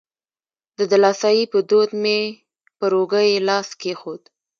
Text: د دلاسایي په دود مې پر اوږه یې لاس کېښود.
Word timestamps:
د 0.77 0.79
دلاسایي 0.93 1.45
په 1.53 1.59
دود 1.69 1.89
مې 2.01 2.19
پر 2.77 2.91
اوږه 2.97 3.21
یې 3.29 3.37
لاس 3.47 3.67
کېښود. 3.81 4.21